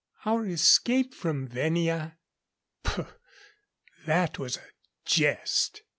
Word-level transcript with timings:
Our 0.25 0.47
escape 0.47 1.13
from 1.13 1.45
Venia? 1.47 2.17
Pouf! 2.83 3.19
That 4.07 4.39
was 4.39 4.57
a 4.57 4.65
jest. 5.05 5.83